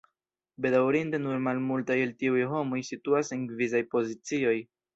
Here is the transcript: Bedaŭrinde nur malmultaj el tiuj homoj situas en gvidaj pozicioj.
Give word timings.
Bedaŭrinde 0.65 1.19
nur 1.25 1.43
malmultaj 1.49 1.97
el 2.07 2.15
tiuj 2.23 2.41
homoj 2.55 2.81
situas 2.89 3.33
en 3.39 3.45
gvidaj 3.53 3.83
pozicioj. 3.95 4.57